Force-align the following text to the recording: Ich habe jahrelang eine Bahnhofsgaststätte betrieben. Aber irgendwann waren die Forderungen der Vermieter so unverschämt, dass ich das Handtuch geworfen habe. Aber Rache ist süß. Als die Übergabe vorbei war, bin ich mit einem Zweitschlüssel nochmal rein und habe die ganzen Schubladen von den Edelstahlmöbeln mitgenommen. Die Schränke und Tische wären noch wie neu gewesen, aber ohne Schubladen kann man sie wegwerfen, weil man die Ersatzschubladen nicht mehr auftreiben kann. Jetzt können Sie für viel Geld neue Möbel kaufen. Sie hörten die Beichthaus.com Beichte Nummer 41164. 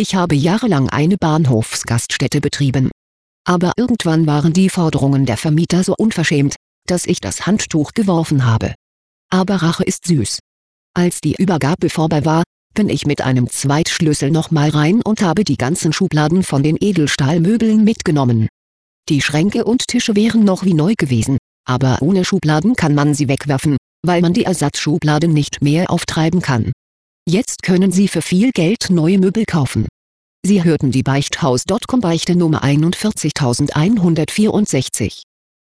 Ich 0.00 0.14
habe 0.14 0.36
jahrelang 0.36 0.88
eine 0.88 1.16
Bahnhofsgaststätte 1.16 2.40
betrieben. 2.40 2.92
Aber 3.44 3.72
irgendwann 3.76 4.28
waren 4.28 4.52
die 4.52 4.68
Forderungen 4.68 5.26
der 5.26 5.36
Vermieter 5.36 5.82
so 5.82 5.96
unverschämt, 5.98 6.54
dass 6.86 7.04
ich 7.04 7.20
das 7.20 7.46
Handtuch 7.46 7.94
geworfen 7.94 8.46
habe. 8.46 8.74
Aber 9.28 9.56
Rache 9.56 9.82
ist 9.82 10.06
süß. 10.06 10.38
Als 10.94 11.20
die 11.20 11.34
Übergabe 11.34 11.90
vorbei 11.90 12.24
war, 12.24 12.44
bin 12.74 12.88
ich 12.88 13.06
mit 13.06 13.22
einem 13.22 13.50
Zweitschlüssel 13.50 14.30
nochmal 14.30 14.68
rein 14.70 15.02
und 15.02 15.20
habe 15.20 15.42
die 15.42 15.56
ganzen 15.56 15.92
Schubladen 15.92 16.44
von 16.44 16.62
den 16.62 16.76
Edelstahlmöbeln 16.80 17.82
mitgenommen. 17.82 18.46
Die 19.08 19.20
Schränke 19.20 19.64
und 19.64 19.88
Tische 19.88 20.14
wären 20.14 20.44
noch 20.44 20.64
wie 20.64 20.74
neu 20.74 20.94
gewesen, 20.96 21.38
aber 21.68 22.02
ohne 22.02 22.24
Schubladen 22.24 22.76
kann 22.76 22.94
man 22.94 23.14
sie 23.14 23.26
wegwerfen, 23.26 23.76
weil 24.06 24.20
man 24.20 24.32
die 24.32 24.44
Ersatzschubladen 24.44 25.32
nicht 25.32 25.60
mehr 25.60 25.90
auftreiben 25.90 26.40
kann. 26.40 26.70
Jetzt 27.30 27.62
können 27.62 27.92
Sie 27.92 28.08
für 28.08 28.22
viel 28.22 28.52
Geld 28.52 28.88
neue 28.88 29.18
Möbel 29.18 29.44
kaufen. 29.44 29.86
Sie 30.46 30.64
hörten 30.64 30.92
die 30.92 31.02
Beichthaus.com 31.02 32.00
Beichte 32.00 32.34
Nummer 32.34 32.64
41164. 32.64 35.24